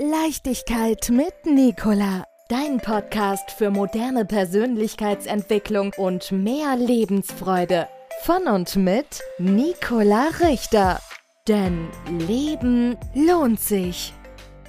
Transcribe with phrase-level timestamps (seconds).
[0.00, 2.22] Leichtigkeit mit Nicola.
[2.48, 7.88] Dein Podcast für moderne Persönlichkeitsentwicklung und mehr Lebensfreude.
[8.22, 11.00] Von und mit Nicola Richter.
[11.48, 11.88] Denn
[12.28, 14.14] Leben lohnt sich.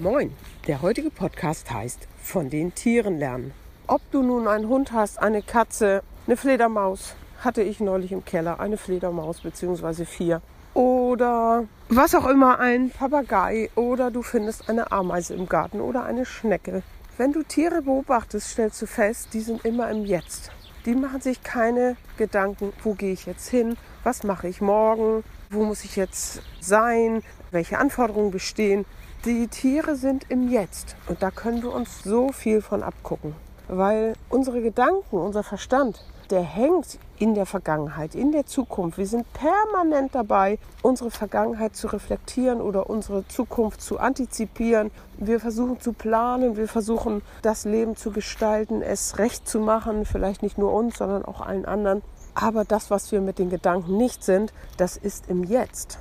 [0.00, 0.32] Moin,
[0.66, 3.52] der heutige Podcast heißt Von den Tieren lernen.
[3.86, 8.58] Ob du nun einen Hund hast, eine Katze, eine Fledermaus, hatte ich neulich im Keller,
[8.58, 10.04] eine Fledermaus bzw.
[10.04, 10.42] vier
[10.74, 16.24] oder was auch immer, ein Papagei oder du findest eine Ameise im Garten oder eine
[16.24, 16.82] Schnecke.
[17.18, 20.50] Wenn du Tiere beobachtest, stellst du fest, die sind immer im Jetzt.
[20.86, 25.64] Die machen sich keine Gedanken, wo gehe ich jetzt hin, was mache ich morgen, wo
[25.64, 28.84] muss ich jetzt sein, welche Anforderungen bestehen.
[29.24, 33.34] Die Tiere sind im Jetzt und da können wir uns so viel von abgucken,
[33.68, 38.96] weil unsere Gedanken, unser Verstand, der hängt in der Vergangenheit, in der Zukunft.
[38.96, 44.90] Wir sind permanent dabei, unsere Vergangenheit zu reflektieren oder unsere Zukunft zu antizipieren.
[45.18, 50.42] Wir versuchen zu planen, wir versuchen das Leben zu gestalten, es recht zu machen, vielleicht
[50.42, 52.02] nicht nur uns, sondern auch allen anderen.
[52.34, 55.98] Aber das, was wir mit den Gedanken nicht sind, das ist im Jetzt.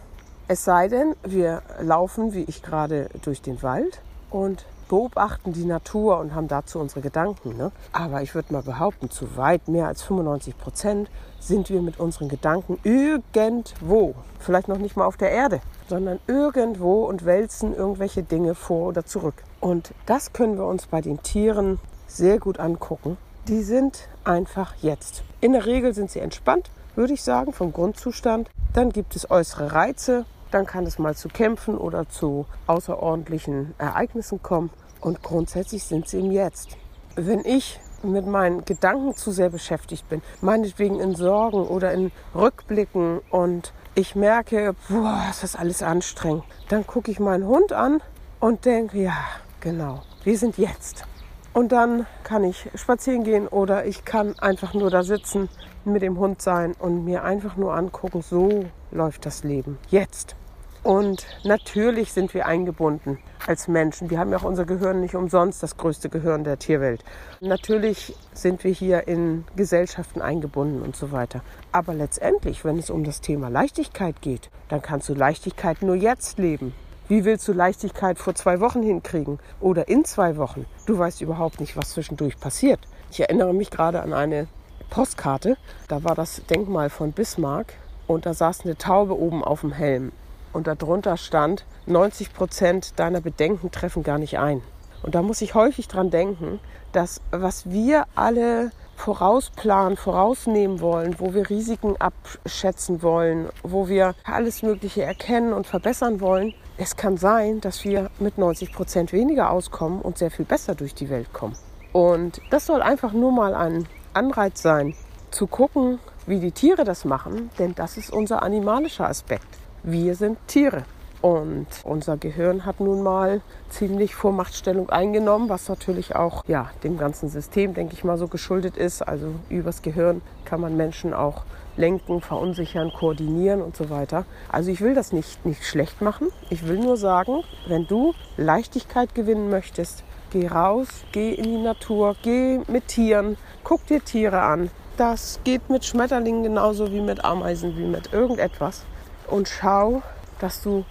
[0.48, 6.20] Es sei denn, wir laufen, wie ich gerade, durch den Wald und beobachten die Natur
[6.20, 7.56] und haben dazu unsere Gedanken.
[7.56, 7.72] Ne?
[7.94, 12.28] Aber ich würde mal behaupten, zu weit mehr als 95 Prozent sind wir mit unseren
[12.28, 14.16] Gedanken irgendwo.
[14.39, 19.06] Vielleicht noch nicht mal auf der Erde, sondern irgendwo und wälzen irgendwelche Dinge vor oder
[19.06, 19.36] zurück.
[19.61, 23.16] Und das können wir uns bei den Tieren sehr gut angucken.
[23.48, 25.23] Die sind einfach jetzt.
[25.39, 28.50] In der Regel sind sie entspannt, würde ich sagen, vom Grundzustand.
[28.73, 34.41] Dann gibt es äußere Reize, dann kann es mal zu Kämpfen oder zu außerordentlichen Ereignissen
[34.41, 34.69] kommen.
[34.99, 36.77] Und grundsätzlich sind sie im Jetzt.
[37.16, 43.19] Wenn ich mit meinen Gedanken zu sehr beschäftigt bin, meinetwegen in Sorgen oder in Rückblicken
[43.30, 48.02] und ich merke, boah, ist das alles anstrengend, dann gucke ich meinen Hund an
[48.39, 49.17] und denke, ja,
[49.59, 51.05] genau, wir sind jetzt.
[51.53, 55.49] Und dann kann ich spazieren gehen oder ich kann einfach nur da sitzen,
[55.83, 59.77] mit dem Hund sein und mir einfach nur angucken, so läuft das Leben.
[59.89, 60.36] Jetzt.
[60.83, 64.09] Und natürlich sind wir eingebunden als Menschen.
[64.09, 67.03] Wir haben ja auch unser Gehirn nicht umsonst, das größte Gehirn der Tierwelt.
[67.39, 71.41] Natürlich sind wir hier in Gesellschaften eingebunden und so weiter.
[71.71, 76.39] Aber letztendlich, wenn es um das Thema Leichtigkeit geht, dann kannst du Leichtigkeit nur jetzt
[76.39, 76.73] leben.
[77.08, 80.65] Wie willst du Leichtigkeit vor zwei Wochen hinkriegen oder in zwei Wochen?
[80.87, 82.80] Du weißt überhaupt nicht, was zwischendurch passiert.
[83.11, 84.47] Ich erinnere mich gerade an eine
[84.89, 85.58] Postkarte.
[85.87, 87.73] Da war das Denkmal von Bismarck
[88.08, 90.11] und da saß eine Taube oben auf dem Helm
[90.54, 94.62] und darunter stand, 90 Prozent deiner Bedenken treffen gar nicht ein.
[95.04, 96.60] Und da muss ich häufig dran denken,
[96.92, 104.62] dass was wir alle vorausplanen, vorausnehmen wollen, wo wir Risiken abschätzen wollen, wo wir alles
[104.62, 110.02] Mögliche erkennen und verbessern wollen, es kann sein, dass wir mit 90 Prozent weniger auskommen
[110.02, 111.56] und sehr viel besser durch die Welt kommen.
[111.94, 114.95] Und das soll einfach nur mal ein Anreiz sein,
[115.32, 119.48] zu gucken, wie die Tiere das machen, denn das ist unser animalischer Aspekt
[119.83, 120.83] wir sind Tiere.
[121.21, 127.30] Und unser Gehirn hat nun mal ziemlich Vormachtstellung eingenommen, was natürlich auch ja, dem ganzen
[127.30, 129.03] System, denke ich mal, so geschuldet ist.
[129.03, 131.44] Also übers Gehirn kann man Menschen auch
[131.77, 134.25] lenken, verunsichern, koordinieren und so weiter.
[134.51, 136.30] Also ich will das nicht, nicht schlecht machen.
[136.50, 142.15] Ich will nur sagen, wenn du Leichtigkeit gewinnen möchtest, geh raus, geh in die Natur,
[142.24, 144.71] geh mit Tieren, guck dir Tiere an.
[144.97, 148.86] Das geht mit Schmetterlingen genauso wie mit Ameisen, wie mit irgendetwas
[149.31, 150.03] und schau,
[150.39, 150.86] dass du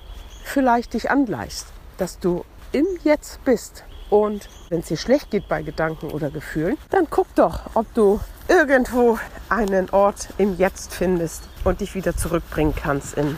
[0.44, 1.66] vielleicht dich angleichst,
[1.98, 3.84] dass du im Jetzt bist.
[4.08, 8.18] Und wenn es dir schlecht geht bei Gedanken oder Gefühlen, dann guck doch, ob du
[8.48, 9.18] irgendwo
[9.48, 13.36] einen Ort im Jetzt findest und dich wieder zurückbringen kannst in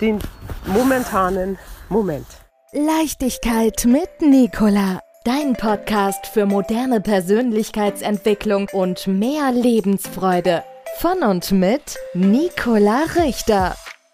[0.00, 0.20] den
[0.66, 1.58] momentanen
[1.88, 2.26] Moment.
[2.72, 5.00] Leichtigkeit mit Nicola.
[5.24, 10.64] Dein Podcast für moderne Persönlichkeitsentwicklung und mehr Lebensfreude.
[10.98, 13.76] Von und mit Nicola Richter.